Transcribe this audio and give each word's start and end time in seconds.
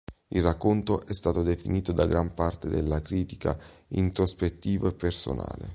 Il 0.29 0.41
racconto 0.41 1.05
è 1.05 1.13
stato 1.13 1.43
definito 1.43 1.91
da 1.91 2.07
gran 2.07 2.33
parte 2.33 2.67
della 2.69 3.01
critica 3.03 3.55
introspettivo 3.89 4.87
e 4.87 4.93
personale. 4.93 5.69